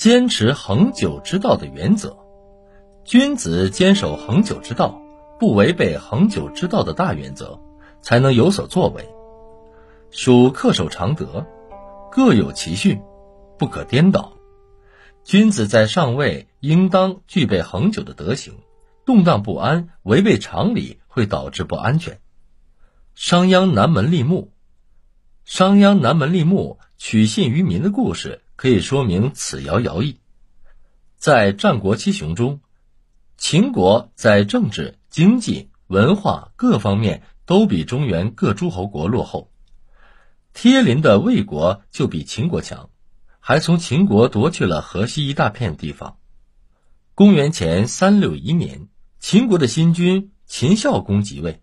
[0.00, 2.16] 坚持恒久之道的原则。
[3.04, 4.98] 君子坚守恒久之道，
[5.38, 7.60] 不违背恒久之道的大原则，
[8.00, 9.06] 才能有所作为。
[10.10, 11.44] 属恪守常德，
[12.10, 12.98] 各有其序，
[13.58, 14.32] 不可颠倒。
[15.22, 18.54] 君子在上位，应当具备恒久的德行。
[19.04, 22.20] 动荡不安、违背常理，会导致不安全。
[23.14, 24.50] 商鞅南门立木，
[25.44, 30.20] 商鞅南门立木，取信于民的故事，可以说明此爻爻意。
[31.16, 32.60] 在战国七雄中，
[33.38, 39.50] 秦国在政治、经济、文化各方面都比中原各诸侯国落后。
[40.52, 42.90] 贴邻的魏国就比秦国强，
[43.38, 46.18] 还从秦国夺去了河西一大片地方。
[47.14, 48.88] 公元前三六一年。
[49.20, 51.62] 秦国的新君秦孝公即位，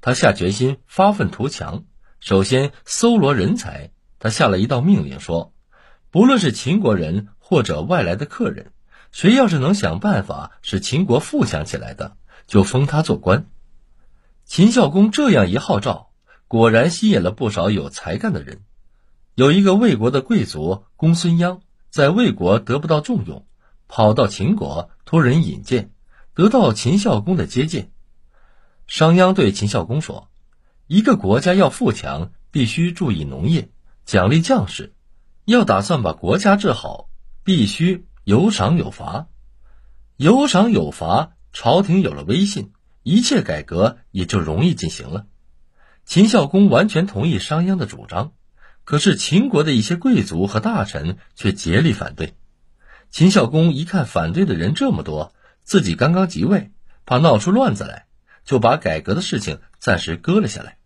[0.00, 1.84] 他下决心发愤图强，
[2.20, 3.90] 首先搜罗人才。
[4.18, 5.52] 他下了一道命令，说：
[6.10, 8.72] 不论是秦国人或者外来的客人，
[9.12, 13.46] 谁要是能想办法使秦国富强起来的，就封他做官。
[14.44, 16.10] 秦孝公这样一号召，
[16.46, 18.62] 果然吸引了不少有才干的人。
[19.34, 23.46] 有一个魏国的贵族公孙鞅，在魏国得不到重用，
[23.86, 25.90] 跑到秦国托人引荐。
[26.34, 27.90] 得到秦孝公的接见，
[28.86, 30.28] 商鞅对秦孝公说
[30.86, 33.70] ：“一个国家要富强，必须注意农业，
[34.04, 34.92] 奖励将士；
[35.48, 37.08] 要打算把国家治好，
[37.42, 39.28] 必须有赏有罚。
[40.18, 45.24] 有赏有罚，朝廷有了威信，一切改革也就容易进行了。”
[46.04, 48.32] 秦孝公完全同意商鞅的主张，
[48.84, 52.34] 可是秦国的一些贵族和大臣却竭力反对。
[53.10, 55.32] 秦孝公一看反对的人这么多，
[55.62, 56.72] 自己刚刚即位，
[57.06, 58.04] 怕闹出乱子来，
[58.44, 60.76] 就把改革的事情暂时搁了下来。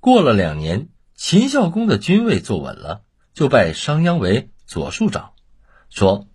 [0.00, 3.02] 过了两年，秦孝公的君位坐稳了，
[3.34, 5.32] 就拜商鞅为左庶长，
[5.90, 6.28] 说：“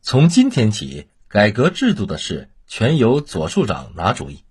[0.00, 4.42] 从今天起，改革制度的事全由左庶长拿主意。”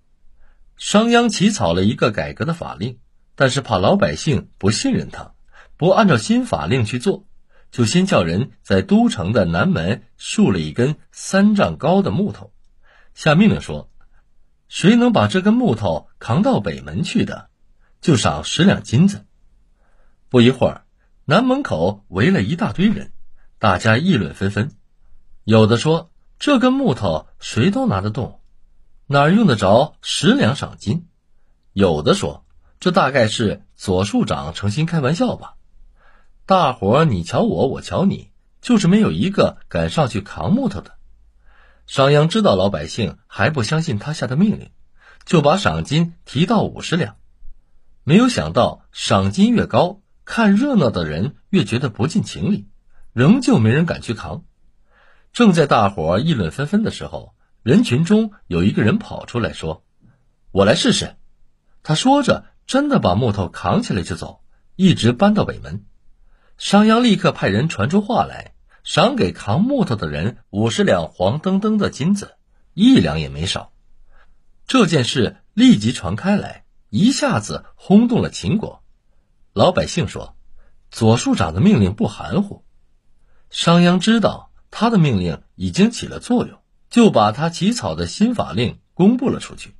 [0.78, 3.00] 商鞅起草了一个改革的法令，
[3.34, 5.34] 但是怕老百姓不信任他，
[5.76, 7.26] 不按照新法令去做。
[7.72, 12.52] 就先叫人在都城的南门竖了一根三丈高的木头，
[13.14, 13.90] 下命令说
[14.68, 17.50] ：“谁能把这根木头扛到北门去的，
[18.00, 19.26] 就赏十两金子。”
[20.30, 20.84] 不一会儿，
[21.30, 23.12] 南门口围了一大堆人，
[23.60, 24.72] 大家议论纷纷。
[25.44, 26.10] 有的说
[26.40, 28.40] ：“这根木头谁都拿得动，
[29.06, 31.06] 哪用得着十两赏金？”
[31.72, 32.44] 有的说
[32.80, 35.54] ：“这大概是左庶长诚心开玩笑吧。”
[36.46, 40.96] 大伙儿你瞧我，我瞧你，就是没有一个敢上去扛木头的。
[41.86, 44.72] 商鞅知道老百姓还不相信他下的命令，
[45.24, 47.14] 就把赏金提到五十两。
[48.02, 52.68] 没有想到赏金越高，看热闹的人越觉得不近情理，
[53.12, 54.44] 仍旧没人敢去扛。
[55.32, 59.84] 正在大伙议论纷纷的时候，人群中有一个人跑出来说
[60.52, 61.16] ：“我来试试。”
[61.82, 64.44] 他说着，真的把木头扛起来就走，
[64.76, 65.84] 一直搬到北门。
[66.56, 68.54] 商鞅立刻派人传出话来，
[68.84, 72.36] 赏给扛木头的人五十两黄澄澄的金子，
[72.72, 73.72] 一两也没少。
[74.68, 78.79] 这件事立即传开来，一下子轰动了秦国。
[79.52, 80.36] 老百姓说
[80.90, 82.64] ：“左庶长的命令不含糊。”
[83.50, 89.74] 商鞅知道他的命令已经起了作用，就把他起草的新法令公布了出去。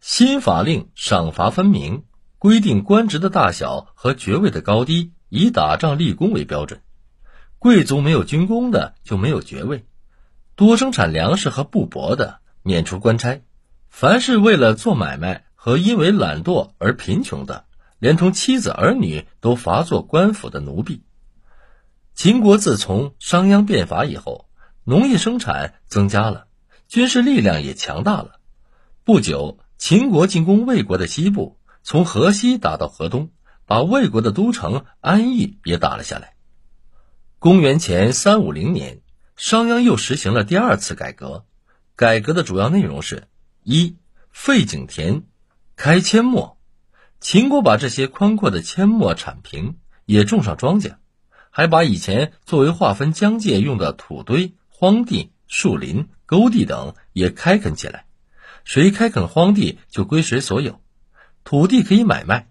[0.00, 2.04] 新法令赏罚分明，
[2.38, 5.12] 规定官职的大小和爵位的高低。
[5.32, 6.82] 以打仗立功为标准，
[7.60, 9.86] 贵族没有军功的就没有爵位，
[10.56, 13.40] 多生产粮食和布帛的免除官差，
[13.88, 17.64] 凡是为了做买卖和因为懒惰而贫穷的，
[18.00, 21.04] 连同妻子儿女都罚做官府的奴婢。
[22.14, 24.48] 秦国自从商鞅变法以后，
[24.82, 26.48] 农业生产增加了，
[26.88, 28.40] 军事力量也强大了。
[29.04, 33.30] 不久，秦国进攻魏国的西部，从河西打到河东。
[33.66, 36.34] 把魏国的都城安邑也打了下来。
[37.38, 39.00] 公元前三五零年，
[39.36, 41.46] 商鞅又实行了第二次改革。
[41.94, 43.28] 改革的主要内容是：
[43.62, 43.96] 一、
[44.32, 45.22] 废井田，
[45.76, 46.59] 开阡陌。
[47.20, 49.76] 秦国把这些宽阔的阡陌铲平，
[50.06, 50.96] 也种上庄稼，
[51.50, 58.06] 还把以前作为划分疆界用的土堆、荒地、树林、沟地等也开垦起来。
[58.64, 60.80] 谁开垦荒地，就归谁所有，
[61.44, 62.48] 土地可以买卖。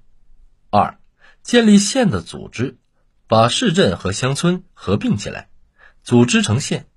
[0.69, 0.99] 二、
[1.41, 2.77] 建立县的组织，
[3.27, 5.49] 把市镇和乡村合并起来，
[6.03, 6.87] 组织成县，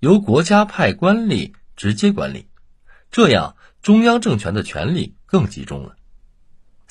[0.00, 2.48] 由国家派官吏直接管理，
[3.10, 5.96] 这样中央政权的权力更集中了。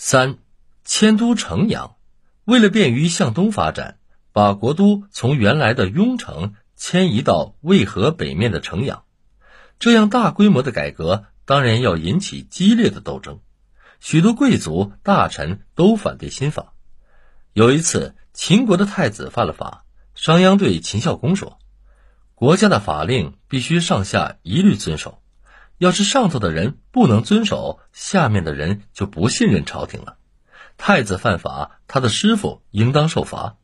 [0.04, 0.40] 三，
[0.84, 1.96] 迁都城阳，
[2.44, 4.00] 为了便于向东发展，
[4.34, 9.04] 把国都从原来的雍城迁移到渭河北面的城阳。
[9.78, 13.42] 这样大规模的改革，当然要引起激烈的斗争。
[14.00, 16.74] 许多贵族大臣都反对新法。
[17.54, 21.60] 有一次，秦国的太子犯了法，商鞅对秦孝公说
[22.34, 25.21] ：“国家的法令必须上下一律遵守，
[25.82, 30.20] 要是上头的人不能遵守，下面的人就不信任朝廷了。
[30.78, 33.58] 太子犯法，他的师傅应当受罚。”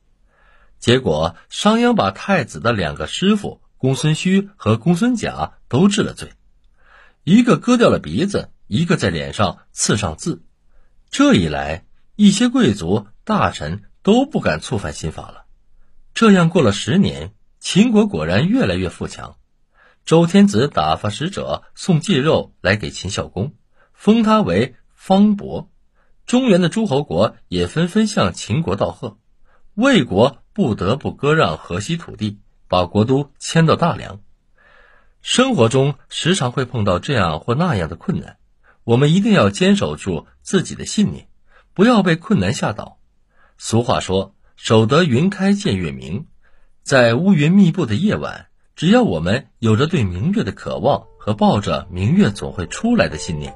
[0.82, 6.32] 结果，商鞅把太子的两个师傅公孙胥和公孙贾都治了罪，
[7.24, 8.50] 一个割掉了鼻子。
[8.66, 10.42] 一个在脸上刺上字，
[11.12, 11.86] 这一来，
[12.16, 15.46] 一些贵族大臣都不敢触犯新法了。
[16.16, 19.38] 这样过了十年，秦国果然越来越富强。
[20.08, 23.56] 周天子打发使者送祭肉来给秦孝公，
[23.92, 25.70] 封他为方伯。
[26.26, 29.18] 中原的诸侯国也纷纷向秦国道贺，
[29.74, 32.40] 魏国不得不割让河西土地，
[32.70, 34.22] 把国都迁到大梁。
[35.22, 38.38] 生活中时常会碰到这样或那样的困难。
[38.86, 41.28] 我们一定要坚守住自己的信念，
[41.74, 42.98] 不要被困难吓倒。
[43.58, 46.28] 俗话说：“守得云开见月明。”
[46.82, 53.56] 在乌云密布的夜晚，只要我们有着对明月的渴望和抱着明月总会出来的信念，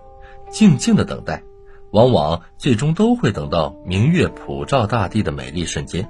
[0.50, 1.44] 静静的等待，
[1.92, 6.10] 往往最终都会等到明月普照大地的美丽瞬间。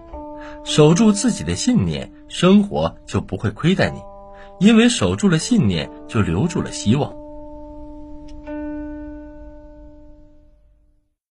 [0.64, 4.00] 守住自己的信念，生活就不会亏待你，
[4.66, 7.14] 因为守住了信念，就留住了希望。